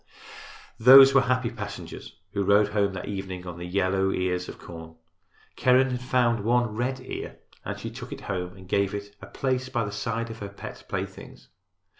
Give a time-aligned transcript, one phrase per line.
[0.79, 4.95] Those were happy passengers who rode home that evening on the yellow ears of corn.
[5.55, 9.27] Keren had found one red ear and she took it home and gave it a
[9.27, 11.49] place by the side of her pet playthings.